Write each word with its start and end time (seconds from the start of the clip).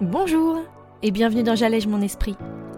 Bonjour 0.00 0.58
et 1.02 1.12
bienvenue 1.12 1.44
dans 1.44 1.54
J'allège 1.54 1.86
mon 1.86 2.00
esprit, 2.00 2.34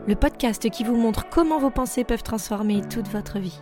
le 0.06 0.14
podcast 0.14 0.68
qui 0.68 0.84
vous 0.84 0.96
montre 0.96 1.30
comment 1.30 1.58
vos 1.58 1.70
pensées 1.70 2.04
peuvent 2.04 2.22
transformer 2.22 2.82
toute 2.82 3.08
votre 3.08 3.38
vie. 3.38 3.58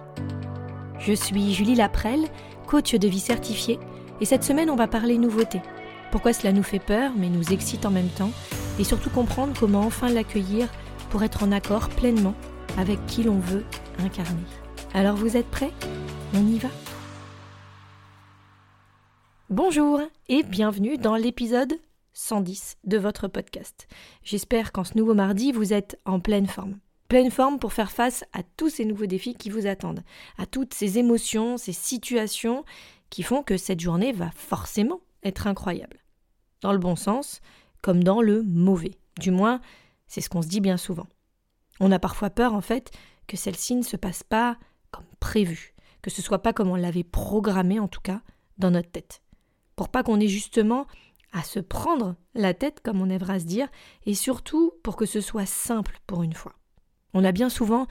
Je 0.99 1.13
suis 1.13 1.55
Julie 1.55 1.77
Laprelle, 1.77 2.25
coach 2.67 2.97
de 2.97 3.07
vie 3.07 3.21
certifiée, 3.21 3.79
et 4.21 4.25
cette 4.25 4.43
semaine 4.43 4.71
on 4.71 4.75
va 4.77 4.89
parler 4.89 5.19
nouveauté. 5.19 5.63
Pourquoi 6.11 6.33
cela 6.33 6.53
nous 6.53 6.65
fait 6.65 6.81
peur 6.81 7.13
mais 7.17 7.29
nous 7.29 7.53
excite 7.53 7.87
en 7.87 7.93
même 7.93 8.09
temps, 8.09 8.33
et 8.81 8.85
surtout 8.85 9.11
comprendre 9.11 9.55
comment 9.59 9.83
enfin 9.83 10.09
l'accueillir 10.09 10.69
pour 11.11 11.23
être 11.23 11.45
en 11.45 11.53
accord 11.53 11.91
pleinement 11.91 12.35
avec 12.77 13.07
qui 13.07 13.23
l'on 13.23 13.39
veut 13.39 13.65
incarner. 14.01 14.43
Alors 14.95 15.15
vous 15.15 15.37
êtes 15.37 15.49
prêts? 15.49 15.71
On 16.35 16.45
y 16.45 16.59
va? 16.59 16.71
Bonjour 19.49 20.01
et 20.29 20.43
bienvenue 20.43 20.99
dans 20.99 21.15
l'épisode 21.15 21.75
110 22.15 22.79
de 22.85 22.97
votre 22.97 23.29
podcast. 23.29 23.89
J'espère 24.23 24.73
qu'en 24.73 24.85
ce 24.85 24.97
nouveau 24.97 25.15
mardi, 25.15 25.53
vous 25.53 25.73
êtes 25.73 26.01
en 26.05 26.21
pleine 26.21 26.47
forme. 26.47 26.79
Pleine 27.09 27.31
forme 27.31 27.59
pour 27.59 27.73
faire 27.73 27.91
face 27.91 28.25
à 28.33 28.43
tous 28.57 28.71
ces 28.71 28.85
nouveaux 28.85 29.07
défis 29.07 29.35
qui 29.35 29.51
vous 29.51 29.67
attendent, 29.67 30.03
à 30.39 30.47
toutes 30.47 30.75
ces 30.75 30.99
émotions, 30.99 31.59
ces 31.59 31.73
situations 31.73 32.65
qui 33.11 33.23
font 33.23 33.43
que 33.43 33.57
cette 33.57 33.81
journée 33.81 34.13
va 34.13 34.31
forcément 34.31 35.01
être 35.23 35.47
incroyable. 35.47 35.99
Dans 36.63 36.73
le 36.73 36.79
bon 36.79 36.97
sens, 36.97 37.41
comme 37.83 38.03
dans 38.03 38.23
le 38.23 38.43
mauvais. 38.43 38.97
Du 39.21 39.31
moins, 39.31 39.61
c'est 40.07 40.21
ce 40.21 40.31
qu'on 40.31 40.43
se 40.43 40.49
dit 40.49 40.61
bien 40.61 40.77
souvent. 40.77 41.07
On 41.81 41.93
a 41.93 41.99
parfois 41.99 42.31
peur, 42.31 42.55
en 42.55 42.61
fait, 42.61 42.93
que 43.27 43.37
celle-ci 43.37 43.75
ne 43.75 43.83
se 43.83 43.97
passe 43.97 44.23
pas 44.23 44.57
comme 44.91 45.05
prévu, 45.21 45.75
que 46.01 46.11
ce 46.11 46.23
soit 46.23 46.43
pas 46.43 46.53
comme 46.53 46.71
on 46.71 46.77
l'avait 46.77 47.05
programmé, 47.05 47.81
en 47.81 47.89
tout 47.89 48.01
cas, 48.01 48.23
dans 48.59 48.71
notre 48.71 48.91
tête. 48.91 49.21
Pour 49.77 49.89
pas 49.89 50.05
qu'on 50.05 50.21
ait 50.21 50.29
justement 50.29 50.87
à 51.35 51.43
se 51.43 51.59
prendre 51.59 52.15
la 52.35 52.55
tête, 52.55 52.81
comme 52.81 53.03
on 53.03 53.11
aimera 53.11 53.41
se 53.41 53.45
dire, 53.45 53.69
et 54.07 54.15
surtout 54.15 54.73
pour 54.83 54.97
que 54.97 55.05
ce 55.05 55.21
soit 55.21 55.47
simple 55.47 55.99
pour 56.07 56.23
une 56.23 56.33
fois. 56.33 56.55
On 57.13 57.25
a 57.25 57.33
bien 57.33 57.49
souvent 57.49 57.87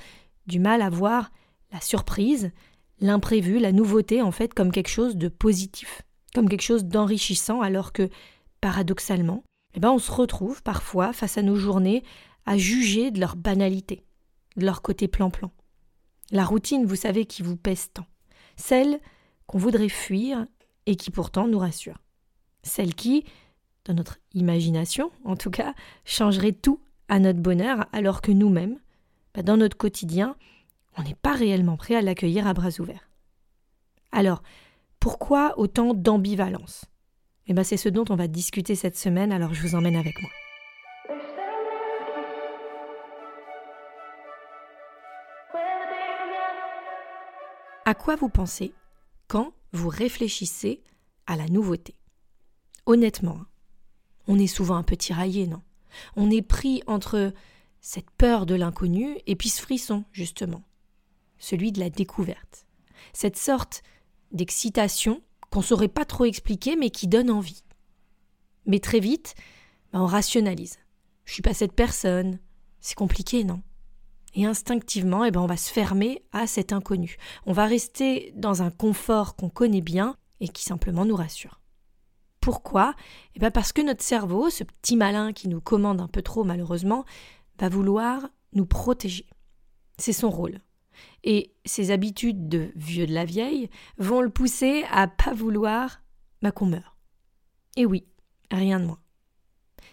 du 0.48 0.60
mal 0.60 0.82
à 0.82 0.90
voir 0.90 1.30
la 1.72 1.82
surprise, 1.82 2.52
l'imprévu, 3.00 3.60
la 3.60 3.74
nouveauté, 3.74 4.22
en 4.22 4.32
fait, 4.32 4.54
comme 4.54 4.72
quelque 4.72 4.90
chose 4.90 5.18
de 5.18 5.28
positif, 5.28 6.04
comme 6.34 6.48
quelque 6.48 6.62
chose 6.62 6.86
d'enrichissant, 6.86 7.62
alors 7.62 7.92
que, 7.92 8.10
paradoxalement, 8.62 9.44
eh 9.76 9.82
ben, 9.82 9.92
on 9.92 10.00
se 10.00 10.12
retrouve 10.12 10.64
parfois 10.64 11.12
face 11.12 11.38
à 11.38 11.42
nos 11.42 11.58
journées 11.58 12.04
à 12.46 12.58
juger 12.58 13.12
de 13.12 13.20
leur 13.20 13.36
banalité, 13.36 14.06
de 14.56 14.66
leur 14.66 14.82
côté 14.82 15.10
plan-plan. 15.10 15.52
La 16.32 16.46
routine, 16.46 16.86
vous 16.86 16.96
savez, 16.96 17.26
qui 17.26 17.42
vous 17.42 17.58
pèse 17.58 17.90
tant. 17.94 18.06
Celle 18.56 19.00
qu'on 19.48 19.58
voudrait 19.58 19.90
fuir 19.90 20.46
et 20.86 20.96
qui 20.96 21.12
pourtant 21.12 21.48
nous 21.48 21.60
rassure. 21.60 21.98
Celle 22.64 22.96
qui, 22.96 23.26
dans 23.86 23.94
notre 23.94 24.18
imagination 24.34 25.12
en 25.24 25.36
tout 25.36 25.50
cas, 25.50 25.74
changerait 26.06 26.54
tout 26.54 26.80
à 27.10 27.20
notre 27.20 27.40
bonheur, 27.40 27.86
alors 27.92 28.22
que 28.22 28.32
nous-mêmes, 28.32 28.80
bah, 29.34 29.44
dans 29.44 29.58
notre 29.58 29.78
quotidien, 29.78 30.36
on 30.98 31.04
n'est 31.04 31.16
pas 31.16 31.34
réellement 31.34 31.78
prêt 31.78 31.96
à 31.96 32.02
l'accueillir 32.02 32.48
à 32.48 32.54
bras 32.54 32.80
ouverts. 32.80 33.10
Alors, 34.12 34.44
pourquoi 35.00 35.60
autant 35.60 35.94
d'ambivalence? 35.94 36.86
Eh 37.48 37.54
bien, 37.54 37.64
c'est 37.64 37.78
ce 37.78 37.90
dont 37.90 38.06
on 38.10 38.16
va 38.16 38.28
discuter 38.28 38.76
cette 38.76 38.98
semaine, 38.98 39.32
alors 39.32 39.54
je 39.54 39.62
vous 39.62 39.76
emmène 39.76 39.98
avec 39.98 40.16
moi. 40.22 40.32
À 47.86 47.94
quoi 47.96 48.16
vous 48.16 48.30
pensez 48.30 48.74
quand 49.28 49.52
vous 49.74 49.90
réfléchissez 49.90 50.82
à 51.28 51.36
la 51.36 51.48
nouveauté? 51.48 51.96
Honnêtement, 52.86 53.40
hein, 53.42 53.48
on 54.28 54.40
est 54.40 54.48
souvent 54.48 54.76
un 54.76 54.84
peu 54.84 54.96
tiraillé, 54.96 55.48
non? 55.48 55.62
On 56.16 56.32
est 56.32 56.42
pris 56.42 56.82
entre 56.88 57.34
cette 57.82 58.10
peur 58.12 58.46
de 58.46 58.56
l'inconnu 58.56 59.18
et 59.28 59.36
puis 59.36 59.50
ce 59.50 59.62
frisson, 59.62 60.06
justement, 60.12 60.64
celui 61.38 61.72
de 61.72 61.80
la 61.80 61.90
découverte. 61.90 62.66
Cette 63.12 63.38
sorte 63.38 63.84
d'excitation 64.32 65.22
qu'on 65.52 65.60
ne 65.60 65.66
saurait 65.66 65.88
pas 65.88 66.06
trop 66.06 66.26
expliquer 66.26 66.76
mais 66.76 66.90
qui 66.90 67.08
donne 67.08 67.30
envie. 67.30 67.64
Mais 68.66 68.80
très 68.80 69.00
vite, 69.00 69.36
ben, 69.92 70.02
on 70.02 70.08
rationalise. 70.08 70.80
Je 71.26 71.34
suis 71.34 71.42
pas 71.42 71.54
cette 71.54 71.74
personne. 71.74 72.40
C'est 72.80 72.96
compliqué, 72.96 73.44
non? 73.44 73.62
Et 74.36 74.46
instinctivement, 74.46 75.26
eh 75.26 75.32
ben, 75.32 75.42
on 75.42 75.46
va 75.46 75.58
se 75.58 75.72
fermer 75.72 76.24
à 76.32 76.48
cet 76.48 76.74
inconnu. 76.74 77.18
On 77.46 77.54
va 77.54 77.66
rester 77.66 78.34
dans 78.36 78.64
un 78.64 78.72
confort 78.72 79.36
qu'on 79.36 79.50
connaît 79.50 79.82
bien 79.82 80.18
et 80.40 80.48
qui 80.48 80.64
simplement 80.64 81.06
nous 81.06 81.16
rassure. 81.16 81.60
Pourquoi 82.44 82.94
Eh 83.36 83.40
bien 83.40 83.52
parce 83.52 83.72
que 83.72 83.82
notre 83.82 84.04
cerveau, 84.04 84.50
ce 84.50 84.66
petit 84.66 84.98
malin 84.98 85.32
qui 85.32 85.48
nous 85.48 85.62
commande 85.62 86.02
un 86.02 86.10
peu 86.10 86.22
trop 86.22 86.44
malheureusement, 86.44 87.06
va 87.58 87.70
vouloir 87.70 88.28
nous 88.52 88.66
protéger. 88.66 89.26
C'est 89.98 90.12
son 90.12 90.30
rôle. 90.30 90.60
Et 91.24 91.54
ses 91.64 91.92
habitudes 91.92 92.50
de 92.50 92.74
vieux 92.76 93.08
de 93.08 93.14
la 93.14 93.24
vieille 93.24 93.70
vont 93.98 94.20
le 94.20 94.30
pousser 94.30 94.84
à 94.92 95.08
pas 95.08 95.34
vouloir 95.34 96.02
bah, 96.42 96.52
qu'on 96.52 96.66
meure. 96.66 96.98
Et 97.78 97.86
oui, 97.86 98.04
rien 98.52 98.82
de 98.82 98.88
moins. 98.88 99.00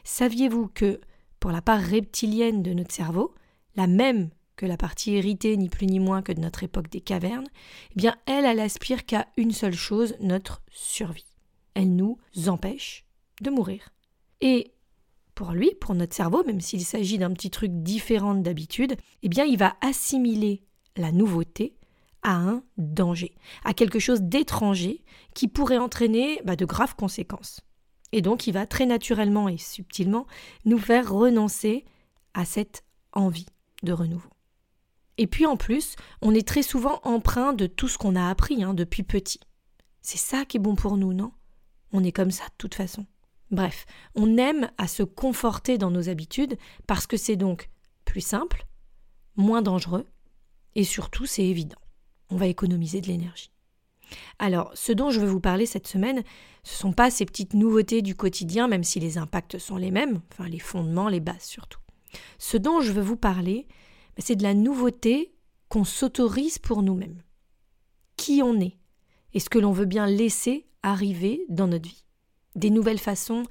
Saviez-vous 0.03 0.73
que, 0.75 1.01
pour 1.39 1.53
la 1.53 1.63
part 1.63 1.81
reptilienne 1.81 2.65
de 2.65 2.73
notre 2.73 2.93
cerveau, 2.93 3.33
la 3.77 3.87
même 3.87 4.31
que 4.57 4.67
la 4.67 4.77
partie 4.77 5.15
héritée 5.15 5.57
ni 5.57 5.69
plus 5.69 5.87
ni 5.87 6.01
moins 6.01 6.21
que 6.21 6.33
de 6.33 6.41
notre 6.41 6.65
époque 6.65 6.91
des 6.91 7.01
cavernes, 7.01 7.49
eh 7.93 7.95
bien 7.95 8.17
elle, 8.27 8.45
elle 8.45 8.59
aspire 8.59 9.07
qu'à 9.07 9.29
une 9.37 9.53
seule 9.53 9.73
chose, 9.73 10.17
notre 10.19 10.63
survie 10.73 11.30
elle 11.75 11.95
nous 11.95 12.19
empêche 12.47 13.05
de 13.41 13.51
mourir. 13.51 13.91
Et 14.41 14.73
pour 15.35 15.53
lui, 15.53 15.73
pour 15.81 15.95
notre 15.95 16.15
cerveau, 16.15 16.45
même 16.45 16.61
s'il 16.61 16.85
s'agit 16.85 17.19
d'un 17.19 17.33
petit 17.33 17.51
truc 17.51 17.71
différent 17.73 18.35
d'habitude, 18.35 18.97
eh 19.23 19.29
bien 19.29 19.45
il 19.45 19.59
va 19.59 19.77
assimiler 19.81 20.63
la 20.97 21.13
nouveauté 21.13 21.77
à 22.23 22.35
un 22.35 22.63
danger, 22.77 23.35
à 23.65 23.73
quelque 23.73 23.99
chose 23.99 24.21
d'étranger 24.21 25.03
qui 25.35 25.49
pourrait 25.49 25.79
entraîner 25.79 26.41
bah, 26.45 26.57
de 26.57 26.67
graves 26.67 26.95
conséquences. 26.95 27.61
Et 28.13 28.23
donc 28.23 28.47
il 28.47 28.53
va 28.53 28.67
très 28.67 28.87
naturellement 28.87 29.49
et 29.49 29.57
subtilement 29.57 30.27
nous 30.65 30.79
faire 30.79 31.11
renoncer 31.11 31.85
à 32.35 32.45
cette 32.45 32.85
envie 33.13 33.47
de 33.83 33.93
renouveau. 33.93 34.31
Et 35.17 35.27
puis 35.27 35.47
en 35.47 35.57
plus, 35.57 35.97
on 36.23 36.35
est 36.35 36.47
très 36.47 36.63
souvent 36.63 37.01
empreint 37.05 37.53
de 37.53 37.67
tout 37.67 37.89
ce 37.89 37.99
qu'on 37.99 38.17
a 38.17 38.29
appris 38.29 38.63
hein, 38.63 38.75
depuis 38.75 39.03
petit. 39.03 39.41
C'est 40.03 40.19
ça 40.19 40.45
qui 40.45 40.57
est 40.57 40.61
bon 40.61 40.77
pour 40.77 40.97
nous, 40.97 41.13
non? 41.13 41.33
On 41.93 42.05
est 42.05 42.13
comme 42.13 42.31
ça 42.31 42.45
de 42.45 42.55
toute 42.59 42.75
façon. 42.75 43.07
Bref, 43.51 43.87
on 44.15 44.37
aime 44.37 44.71
à 44.79 44.87
se 44.87 45.03
conforter 45.03 45.77
dans 45.77 45.91
nos 45.91 46.09
habitudes 46.09 46.57
parce 46.87 47.07
que 47.07 47.17
c'est 47.17 47.37
donc 47.37 47.71
plus 48.05 48.21
simple, 48.21 48.67
moins 49.37 49.63
dangereux 49.63 50.07
et 50.75 50.85
surtout 50.85 51.27
c'est 51.27 51.45
évident. 51.45 51.79
On 52.31 52.37
va 52.37 52.47
économiser 52.47 53.01
de 53.01 53.09
l'énergie. 53.09 53.51
Alors, 54.39 54.71
ce 54.75 54.93
dont 54.93 55.11
je 55.11 55.21
veux 55.21 55.29
vous 55.29 55.41
parler 55.41 55.67
cette 55.67 55.87
semaine, 55.87 56.23
ce 56.63 56.75
ne 56.75 56.79
sont 56.79 56.93
pas 56.93 57.11
ces 57.11 57.25
petites 57.25 57.55
nouveautés 57.55 58.03
du 58.03 58.15
quotidien, 58.15 58.69
même 58.69 58.85
si 58.85 59.01
les 59.01 59.19
impacts 59.19 59.59
sont 59.59 59.77
les 59.77 59.91
mêmes, 59.91 60.21
enfin 60.33 60.49
les 60.49 60.59
fondements, 60.59 61.09
les 61.09 61.21
bases 61.21 61.45
surtout. 61.45 61.81
Ce 62.39 62.57
dont 62.57 62.81
je 62.81 62.93
veux 62.93 63.03
vous 63.03 63.17
parler, 63.17 63.67
c'est 64.19 64.37
de 64.37 64.43
la 64.43 64.55
nouveauté 64.55 65.35
qu'on 65.69 65.85
s'autorise 65.85 66.59
pour 66.59 66.83
nous-mêmes. 66.83 67.23
Qui 68.17 68.43
on 68.43 68.59
est? 68.61 68.79
Et 69.33 69.41
ce 69.41 69.49
que 69.49 69.59
l'on 69.59 69.73
veut 69.73 69.87
bien 69.87 70.07
laisser 70.07 70.67
arriver 70.83 71.45
dans 71.49 71.69
notre 71.69 71.89
vie. 71.89 72.05
Des 72.57 72.71
nouvelles 72.71 72.99
façons 72.99 73.45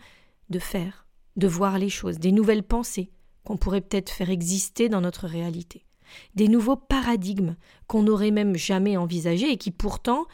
de 0.49 0.59
faire, 0.59 1.07
de 1.35 1.47
voir 1.47 1.77
les 1.77 1.89
choses, 1.89 2.19
des 2.19 2.31
nouvelles 2.31 2.63
pensées 2.63 3.11
qu'on 3.43 3.57
pourrait 3.57 3.81
peut-être 3.81 4.09
faire 4.09 4.29
exister 4.29 4.89
dans 4.89 5.01
notre 5.01 5.27
réalité, 5.27 5.85
des 6.35 6.47
nouveaux 6.47 6.75
paradigmes 6.75 7.55
qu'on 7.87 8.03
n'aurait 8.03 8.31
même 8.31 8.55
jamais 8.55 8.97
envisagés 8.97 9.51
et 9.51 9.57
qui 9.57 9.71
pourtant 9.71 10.25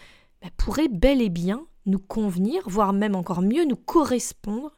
bah, 0.41 0.49
pourraient 0.57 0.89
bel 0.89 1.21
et 1.21 1.29
bien 1.29 1.65
nous 1.85 1.99
convenir, 1.99 2.67
voire 2.67 2.93
même 2.93 3.15
encore 3.15 3.41
mieux 3.41 3.65
nous 3.65 3.75
correspondre 3.75 4.75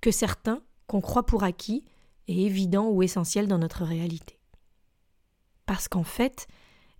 que 0.00 0.10
certains 0.10 0.60
qu'on 0.86 1.00
croit 1.00 1.24
pour 1.24 1.44
acquis 1.44 1.84
et 2.28 2.44
évidents 2.44 2.88
ou 2.88 3.02
essentiels 3.02 3.48
dans 3.48 3.58
notre 3.58 3.84
réalité. 3.84 4.38
Parce 5.66 5.88
qu'en 5.88 6.04
fait, 6.04 6.46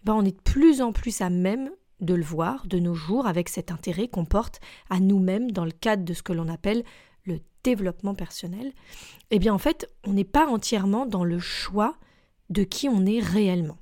bah, 0.05 0.15
on 0.15 0.25
est 0.25 0.37
de 0.37 0.43
plus 0.43 0.81
en 0.81 0.93
plus 0.93 1.21
à 1.21 1.31
même 1.31 1.71
de 2.01 2.15
le 2.15 2.23
voir 2.23 2.67
de 2.67 2.79
nos 2.79 2.95
jours 2.95 3.27
avec 3.27 3.49
cet 3.49 3.71
intérêt 3.71 4.09
qu'on 4.09 4.25
porte 4.25 4.61
à 4.91 5.01
nous-mêmes 5.01 5.51
dans 5.51 5.65
le 5.65 5.71
cadre 5.71 6.05
de 6.05 6.15
ce 6.15 6.23
que 6.23 6.33
l'on 6.33 6.49
appelle 6.49 6.85
le 7.25 7.41
développement 7.63 8.15
personnel, 8.15 8.73
eh 9.31 9.39
bien 9.39 9.55
en 9.55 9.59
fait, 9.59 9.91
on 10.05 10.13
n'est 10.13 10.25
pas 10.25 10.47
entièrement 10.47 11.07
dans 11.07 11.25
le 11.25 11.39
choix 11.39 11.97
de 12.51 12.63
qui 12.63 12.89
on 12.89 13.07
est 13.07 13.21
réellement. 13.21 13.79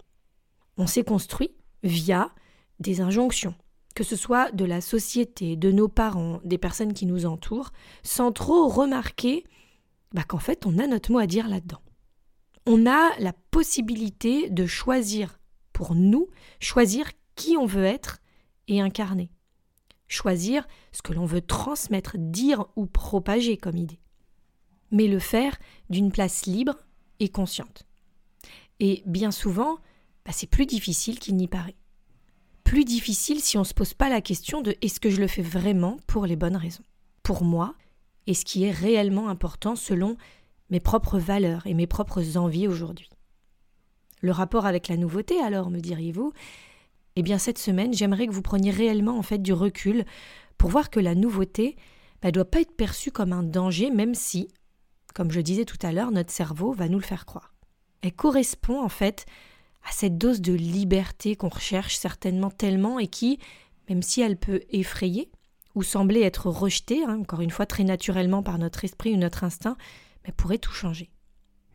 On 0.78 0.86
s'est 0.86 1.04
construit 1.04 1.50
via 1.82 2.30
des 2.78 3.00
injonctions, 3.00 3.54
que 3.94 4.04
ce 4.04 4.16
soit 4.16 4.52
de 4.52 4.64
la 4.64 4.80
société, 4.80 5.56
de 5.56 5.70
nos 5.72 5.88
parents, 5.88 6.40
des 6.44 6.58
personnes 6.58 6.94
qui 6.94 7.06
nous 7.06 7.26
entourent, 7.26 7.72
sans 8.02 8.32
trop 8.32 8.68
remarquer 8.68 9.44
bah, 10.12 10.22
qu'en 10.22 10.38
fait 10.38 10.64
on 10.66 10.78
a 10.78 10.86
notre 10.86 11.10
mot 11.12 11.18
à 11.18 11.26
dire 11.26 11.48
là-dedans. 11.48 11.80
On 12.66 12.86
a 12.86 13.10
la 13.18 13.32
possibilité 13.50 14.48
de 14.48 14.66
choisir 14.66 15.40
pour 15.72 15.94
nous, 15.94 16.28
choisir 16.60 17.10
qui 17.42 17.56
on 17.56 17.66
veut 17.66 17.84
être 17.84 18.20
et 18.68 18.80
incarner. 18.80 19.28
Choisir 20.06 20.68
ce 20.92 21.02
que 21.02 21.12
l'on 21.12 21.26
veut 21.26 21.40
transmettre, 21.40 22.16
dire 22.16 22.66
ou 22.76 22.86
propager 22.86 23.56
comme 23.56 23.76
idée. 23.76 23.98
mais 24.92 25.08
le 25.08 25.18
faire 25.18 25.56
d'une 25.88 26.12
place 26.12 26.44
libre 26.44 26.76
et 27.18 27.30
consciente. 27.30 27.86
Et 28.78 29.02
bien 29.06 29.30
souvent, 29.30 29.78
bah, 30.26 30.32
c'est 30.32 30.46
plus 30.46 30.66
difficile 30.66 31.18
qu'il 31.18 31.34
n'y 31.36 31.48
paraît. 31.48 31.76
Plus 32.62 32.84
difficile 32.84 33.40
si 33.40 33.56
on 33.56 33.60
ne 33.60 33.66
se 33.66 33.72
pose 33.72 33.94
pas 33.94 34.10
la 34.10 34.20
question 34.20 34.60
de 34.60 34.76
est-ce 34.82 35.00
que 35.00 35.08
je 35.08 35.18
le 35.18 35.28
fais 35.28 35.40
vraiment 35.40 35.96
pour 36.06 36.26
les 36.26 36.36
bonnes 36.36 36.56
raisons 36.56 36.84
Pour 37.22 37.42
moi, 37.42 37.74
et 38.26 38.34
ce 38.34 38.44
qui 38.44 38.64
est 38.64 38.70
réellement 38.70 39.30
important 39.30 39.76
selon 39.76 40.18
mes 40.68 40.80
propres 40.80 41.18
valeurs 41.18 41.66
et 41.66 41.72
mes 41.72 41.86
propres 41.86 42.36
envies 42.36 42.68
aujourd'hui. 42.68 43.08
Le 44.20 44.30
rapport 44.30 44.66
avec 44.66 44.88
la 44.88 44.98
nouveauté, 44.98 45.40
alors, 45.40 45.70
me 45.70 45.80
diriez-vous 45.80 46.34
Eh 47.16 47.22
bien, 47.22 47.38
cette 47.38 47.58
semaine, 47.58 47.92
j'aimerais 47.92 48.26
que 48.26 48.32
vous 48.32 48.42
preniez 48.42 48.70
réellement 48.70 49.18
en 49.18 49.22
fait 49.22 49.38
du 49.38 49.52
recul 49.52 50.04
pour 50.56 50.70
voir 50.70 50.90
que 50.90 51.00
la 51.00 51.14
nouveauté 51.14 51.76
ne 51.76 52.28
bah, 52.28 52.30
doit 52.30 52.44
pas 52.44 52.60
être 52.60 52.76
perçue 52.76 53.10
comme 53.10 53.32
un 53.32 53.42
danger, 53.42 53.90
même 53.90 54.14
si, 54.14 54.48
comme 55.14 55.30
je 55.30 55.40
disais 55.40 55.64
tout 55.64 55.78
à 55.82 55.92
l'heure, 55.92 56.10
notre 56.10 56.30
cerveau 56.30 56.72
va 56.72 56.88
nous 56.88 56.98
le 56.98 57.04
faire 57.04 57.26
croire. 57.26 57.52
Elle 58.02 58.14
correspond 58.14 58.82
en 58.82 58.88
fait 58.88 59.26
à 59.84 59.92
cette 59.92 60.18
dose 60.18 60.40
de 60.40 60.52
liberté 60.52 61.36
qu'on 61.36 61.48
recherche 61.48 61.96
certainement 61.96 62.50
tellement 62.50 62.98
et 62.98 63.08
qui, 63.08 63.38
même 63.88 64.02
si 64.02 64.20
elle 64.20 64.36
peut 64.36 64.60
effrayer 64.70 65.30
ou 65.74 65.82
sembler 65.82 66.20
être 66.20 66.48
rejetée, 66.48 67.04
hein, 67.04 67.18
encore 67.20 67.40
une 67.40 67.50
fois 67.50 67.66
très 67.66 67.84
naturellement 67.84 68.42
par 68.42 68.58
notre 68.58 68.84
esprit 68.84 69.14
ou 69.14 69.16
notre 69.16 69.44
instinct, 69.44 69.76
mais 70.24 70.32
pourrait 70.32 70.58
tout 70.58 70.72
changer. 70.72 71.10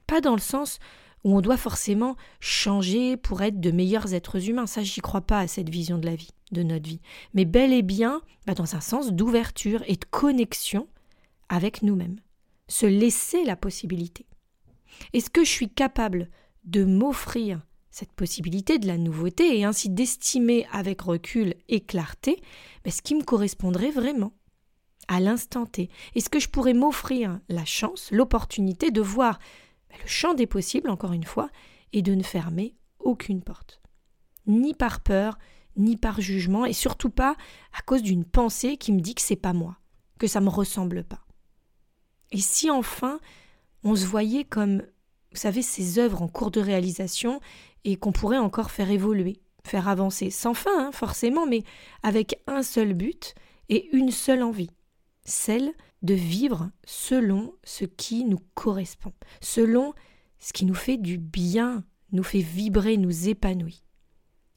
Pas 0.05 0.21
dans 0.21 0.35
le 0.35 0.41
sens 0.41 0.79
où 1.23 1.35
on 1.35 1.41
doit 1.41 1.57
forcément 1.57 2.15
changer 2.39 3.17
pour 3.17 3.41
être 3.41 3.59
de 3.59 3.71
meilleurs 3.71 4.13
êtres 4.13 4.49
humains, 4.49 4.67
ça 4.67 4.83
j'y 4.83 5.01
crois 5.01 5.21
pas 5.21 5.39
à 5.39 5.47
cette 5.47 5.69
vision 5.69 5.97
de 5.97 6.05
la 6.05 6.15
vie, 6.15 6.31
de 6.51 6.63
notre 6.63 6.87
vie, 6.87 7.01
mais 7.33 7.45
bel 7.45 7.73
et 7.73 7.81
bien 7.81 8.21
bah, 8.45 8.53
dans 8.53 8.75
un 8.75 8.81
sens 8.81 9.11
d'ouverture 9.11 9.83
et 9.87 9.95
de 9.95 10.05
connexion 10.05 10.87
avec 11.49 11.81
nous-mêmes, 11.81 12.19
se 12.67 12.85
laisser 12.85 13.43
la 13.43 13.55
possibilité. 13.55 14.25
Est-ce 15.13 15.29
que 15.29 15.43
je 15.43 15.49
suis 15.49 15.69
capable 15.69 16.29
de 16.65 16.83
m'offrir 16.83 17.61
cette 17.89 18.11
possibilité 18.11 18.77
de 18.77 18.87
la 18.87 18.97
nouveauté 18.97 19.57
et 19.57 19.63
ainsi 19.63 19.89
d'estimer 19.89 20.67
avec 20.71 21.01
recul 21.01 21.55
et 21.67 21.81
clarté 21.81 22.41
mais 22.85 22.91
ce 22.91 23.01
qui 23.01 23.15
me 23.15 23.23
correspondrait 23.23 23.91
vraiment 23.91 24.33
à 25.07 25.19
l'instant 25.19 25.65
T? 25.65 25.89
Est-ce 26.15 26.29
que 26.29 26.39
je 26.39 26.49
pourrais 26.49 26.73
m'offrir 26.73 27.39
la 27.49 27.65
chance, 27.65 28.09
l'opportunité 28.11 28.91
de 28.91 29.01
voir 29.01 29.39
le 29.91 30.07
champ 30.07 30.33
des 30.33 30.47
possibles, 30.47 30.89
encore 30.89 31.13
une 31.13 31.23
fois, 31.23 31.49
et 31.93 32.01
de 32.01 32.13
ne 32.13 32.23
fermer 32.23 32.75
aucune 32.99 33.41
porte 33.41 33.81
Ni 34.45 34.73
par 34.73 35.01
peur, 35.01 35.37
ni 35.75 35.97
par 35.97 36.21
jugement, 36.21 36.65
et 36.65 36.73
surtout 36.73 37.09
pas 37.09 37.35
à 37.77 37.81
cause 37.81 38.01
d'une 38.01 38.25
pensée 38.25 38.77
qui 38.77 38.91
me 38.91 39.01
dit 39.01 39.15
que 39.15 39.21
c'est 39.21 39.35
pas 39.35 39.53
moi, 39.53 39.77
que 40.19 40.27
ça 40.27 40.41
me 40.41 40.49
ressemble 40.49 41.03
pas. 41.03 41.25
Et 42.31 42.39
si 42.39 42.69
enfin 42.69 43.19
on 43.83 43.95
se 43.95 44.05
voyait 44.05 44.43
comme, 44.43 44.81
vous 45.31 45.37
savez, 45.37 45.61
ces 45.61 45.99
œuvres 45.99 46.21
en 46.21 46.27
cours 46.27 46.51
de 46.51 46.59
réalisation 46.59 47.39
et 47.83 47.95
qu'on 47.95 48.11
pourrait 48.11 48.37
encore 48.37 48.71
faire 48.71 48.91
évoluer, 48.91 49.39
faire 49.63 49.87
avancer, 49.87 50.29
sans 50.29 50.53
fin, 50.53 50.87
hein, 50.87 50.91
forcément, 50.91 51.45
mais 51.45 51.63
avec 52.03 52.41
un 52.47 52.63
seul 52.63 52.93
but 52.93 53.35
et 53.69 53.95
une 53.95 54.11
seule 54.11 54.43
envie, 54.43 54.71
celle 55.23 55.71
de 56.01 56.13
vivre 56.13 56.71
selon 56.85 57.53
ce 57.63 57.85
qui 57.85 58.25
nous 58.25 58.41
correspond, 58.53 59.13
selon 59.41 59.93
ce 60.39 60.53
qui 60.53 60.65
nous 60.65 60.75
fait 60.75 60.97
du 60.97 61.17
bien, 61.17 61.83
nous 62.11 62.23
fait 62.23 62.41
vibrer, 62.41 62.97
nous 62.97 63.27
épanouit, 63.27 63.83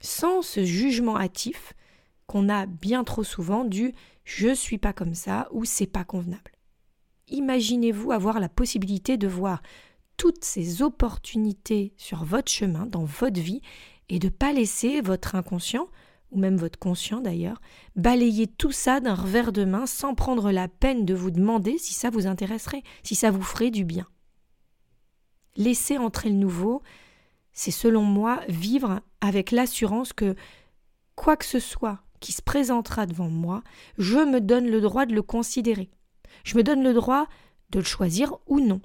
sans 0.00 0.42
ce 0.42 0.64
jugement 0.64 1.19
hâtif 1.19 1.75
qu'on 2.26 2.48
a 2.48 2.66
bien 2.66 3.04
trop 3.04 3.25
souvent 3.25 3.64
du 3.64 3.92
je 4.25 4.54
suis 4.54 4.78
pas 4.78 4.92
comme 4.92 5.14
ça 5.14 5.48
ou 5.50 5.64
c'est 5.64 5.87
pas 5.87 6.04
convenable. 6.04 6.52
Imaginez-vous 7.28 8.12
avoir 8.12 8.38
la 8.38 8.48
possibilité 8.48 9.16
de 9.16 9.26
voir 9.26 9.62
toutes 10.16 10.44
ces 10.44 10.82
opportunités 10.82 11.94
sur 11.96 12.25
votre 12.25 12.50
chemin, 12.50 12.87
dans 12.87 13.04
votre 13.04 13.40
vie, 13.40 13.62
et 14.08 14.19
de 14.19 14.26
ne 14.26 14.32
pas 14.32 14.52
laisser 14.52 15.00
votre 15.00 15.34
inconscient, 15.34 15.88
ou 16.31 16.38
même 16.38 16.56
votre 16.56 16.79
conscient 16.79 17.21
d'ailleurs, 17.21 17.61
balayer 17.97 18.47
tout 18.47 18.73
ça 18.73 19.00
d'un 19.00 19.15
revers 19.15 19.53
de 19.53 19.65
main 19.65 19.87
sans 19.87 20.15
prendre 20.15 20.50
la 20.50 20.69
peine 20.69 21.05
de 21.05 21.15
vous 21.15 21.31
demander 21.31 21.79
si 21.79 21.93
ça 21.93 22.11
vous 22.11 22.27
intéresserait, 22.27 22.82
si 23.03 23.15
ça 23.15 23.31
vous 23.31 23.43
ferait 23.43 23.71
du 23.71 23.85
bien. 23.85 24.06
Laisser 25.56 25.99
entrer 25.99 26.29
le 26.29 26.37
nouveau, 26.37 26.82
c'est 27.53 27.71
selon 27.71 28.03
moi 28.03 28.41
vivre 28.49 29.00
avec 29.21 29.50
l'assurance 29.50 30.12
que 30.12 30.37
quoi 31.17 31.37
que 31.37 31.44
ce 31.44 31.59
soit 31.61 32.00
qui 32.21 32.33
se 32.33 32.43
présentera 32.43 33.06
devant 33.06 33.31
moi, 33.31 33.62
je 33.99 34.19
me 34.19 34.41
donne 34.41 34.69
le 34.69 34.81
droit 34.81 35.06
de 35.06 35.15
le 35.15 35.23
considérer. 35.23 35.91
Je 36.44 36.56
me 36.56 36.62
donne 36.62 36.83
le 36.83 36.93
droit 36.93 37.26
de 37.71 37.79
le 37.79 37.85
choisir 37.85 38.37
ou 38.47 38.61
non 38.61 38.81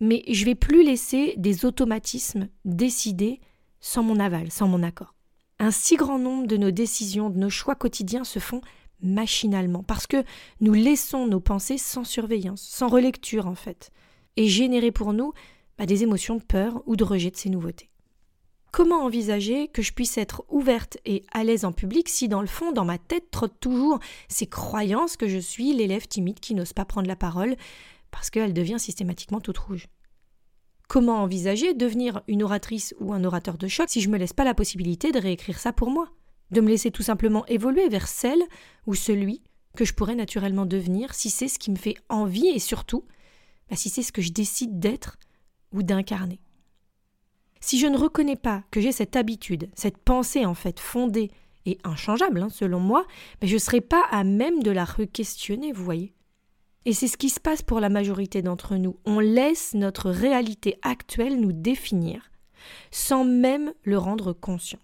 mais 0.00 0.22
je 0.28 0.44
vais 0.44 0.54
plus 0.54 0.84
laisser 0.84 1.34
des 1.36 1.64
automatismes 1.64 2.48
décider 2.64 3.40
sans 3.80 4.02
mon 4.02 4.18
aval, 4.18 4.50
sans 4.50 4.68
mon 4.68 4.82
accord. 4.82 5.13
Un 5.64 5.70
si 5.70 5.96
grand 5.96 6.18
nombre 6.18 6.46
de 6.46 6.58
nos 6.58 6.70
décisions, 6.70 7.30
de 7.30 7.38
nos 7.38 7.48
choix 7.48 7.74
quotidiens 7.74 8.24
se 8.24 8.38
font 8.38 8.60
machinalement, 9.00 9.82
parce 9.82 10.06
que 10.06 10.22
nous 10.60 10.74
laissons 10.74 11.26
nos 11.26 11.40
pensées 11.40 11.78
sans 11.78 12.04
surveillance, 12.04 12.60
sans 12.60 12.86
relecture 12.86 13.46
en 13.46 13.54
fait, 13.54 13.90
et 14.36 14.46
générer 14.46 14.92
pour 14.92 15.14
nous 15.14 15.32
bah, 15.78 15.86
des 15.86 16.02
émotions 16.02 16.36
de 16.36 16.42
peur 16.42 16.82
ou 16.84 16.96
de 16.96 17.04
rejet 17.04 17.30
de 17.30 17.36
ces 17.38 17.48
nouveautés. 17.48 17.88
Comment 18.72 19.04
envisager 19.04 19.68
que 19.68 19.80
je 19.80 19.94
puisse 19.94 20.18
être 20.18 20.44
ouverte 20.50 20.98
et 21.06 21.24
à 21.32 21.44
l'aise 21.44 21.64
en 21.64 21.72
public 21.72 22.10
si 22.10 22.28
dans 22.28 22.42
le 22.42 22.46
fond, 22.46 22.72
dans 22.72 22.84
ma 22.84 22.98
tête, 22.98 23.30
trotte 23.30 23.58
toujours 23.58 24.00
ces 24.28 24.46
croyances 24.46 25.16
que 25.16 25.28
je 25.28 25.38
suis 25.38 25.72
l'élève 25.72 26.06
timide 26.06 26.40
qui 26.40 26.54
n'ose 26.54 26.74
pas 26.74 26.84
prendre 26.84 27.08
la 27.08 27.16
parole, 27.16 27.56
parce 28.10 28.28
qu'elle 28.28 28.52
devient 28.52 28.78
systématiquement 28.78 29.40
toute 29.40 29.56
rouge? 29.56 29.88
Comment 30.88 31.22
envisager 31.22 31.74
devenir 31.74 32.22
une 32.28 32.42
oratrice 32.42 32.94
ou 33.00 33.12
un 33.12 33.24
orateur 33.24 33.56
de 33.56 33.68
choc 33.68 33.88
si 33.88 34.00
je 34.00 34.10
me 34.10 34.18
laisse 34.18 34.32
pas 34.32 34.44
la 34.44 34.54
possibilité 34.54 35.12
de 35.12 35.18
réécrire 35.18 35.58
ça 35.58 35.72
pour 35.72 35.90
moi, 35.90 36.10
de 36.50 36.60
me 36.60 36.68
laisser 36.68 36.90
tout 36.90 37.02
simplement 37.02 37.46
évoluer 37.46 37.88
vers 37.88 38.06
celle 38.06 38.42
ou 38.86 38.94
celui 38.94 39.42
que 39.76 39.84
je 39.84 39.94
pourrais 39.94 40.14
naturellement 40.14 40.66
devenir 40.66 41.14
si 41.14 41.30
c'est 41.30 41.48
ce 41.48 41.58
qui 41.58 41.70
me 41.70 41.76
fait 41.76 41.96
envie 42.08 42.48
et 42.48 42.58
surtout 42.58 43.04
bah, 43.70 43.76
si 43.76 43.88
c'est 43.88 44.02
ce 44.02 44.12
que 44.12 44.22
je 44.22 44.32
décide 44.32 44.78
d'être 44.78 45.18
ou 45.72 45.82
d'incarner. 45.82 46.40
Si 47.60 47.78
je 47.78 47.86
ne 47.86 47.96
reconnais 47.96 48.36
pas 48.36 48.62
que 48.70 48.80
j'ai 48.80 48.92
cette 48.92 49.16
habitude, 49.16 49.70
cette 49.74 49.98
pensée 49.98 50.44
en 50.44 50.54
fait 50.54 50.78
fondée 50.78 51.30
et 51.66 51.78
inchangeable 51.82 52.42
hein, 52.42 52.50
selon 52.50 52.78
moi, 52.78 53.06
bah, 53.40 53.46
je 53.46 53.54
ne 53.54 53.58
serai 53.58 53.80
pas 53.80 54.04
à 54.10 54.22
même 54.22 54.62
de 54.62 54.70
la 54.70 54.84
re-questionner, 54.84 55.72
vous 55.72 55.84
voyez. 55.84 56.14
Et 56.86 56.92
c'est 56.92 57.08
ce 57.08 57.16
qui 57.16 57.30
se 57.30 57.40
passe 57.40 57.62
pour 57.62 57.80
la 57.80 57.88
majorité 57.88 58.42
d'entre 58.42 58.76
nous. 58.76 58.98
On 59.04 59.18
laisse 59.18 59.74
notre 59.74 60.10
réalité 60.10 60.78
actuelle 60.82 61.40
nous 61.40 61.52
définir, 61.52 62.30
sans 62.90 63.24
même 63.24 63.72
le 63.82 63.98
rendre 63.98 64.32
conscient. 64.32 64.80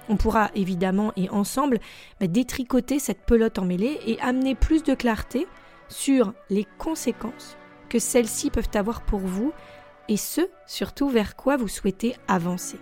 On 0.09 0.17
pourra 0.17 0.53
évidemment 0.55 1.13
et 1.17 1.29
ensemble 1.31 1.81
bah, 2.21 2.29
détricoter 2.29 3.01
cette 3.01 3.23
pelote 3.23 3.59
emmêlée 3.59 3.99
et 4.07 4.21
amener 4.21 4.55
plus 4.55 4.85
de 4.85 4.95
clarté 4.95 5.49
sur 5.89 6.35
les 6.51 6.69
conséquences 6.79 7.57
que 7.89 7.99
celles-ci 7.99 8.51
peuvent 8.51 8.71
avoir 8.75 9.03
pour 9.03 9.19
vous 9.21 9.53
et 10.09 10.17
ce, 10.17 10.43
surtout 10.67 11.09
vers 11.09 11.35
quoi 11.37 11.57
vous 11.57 11.69
souhaitez 11.69 12.15
avancer. 12.29 12.79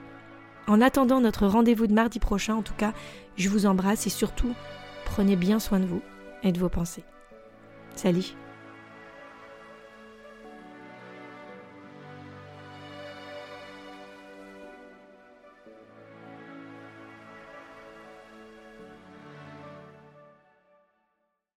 En 0.68 0.82
attendant 0.82 1.20
notre 1.20 1.46
rendez-vous 1.46 1.86
de 1.86 1.94
mardi 1.94 2.18
prochain, 2.18 2.54
en 2.54 2.62
tout 2.62 2.74
cas, 2.74 2.92
je 3.36 3.48
vous 3.48 3.64
embrasse 3.64 4.06
et 4.06 4.10
surtout, 4.10 4.54
prenez 5.06 5.34
bien 5.34 5.58
soin 5.58 5.80
de 5.80 5.86
vous 5.86 6.02
et 6.42 6.52
de 6.52 6.58
vos 6.58 6.68
pensées. 6.68 7.04
Salut 7.96 8.34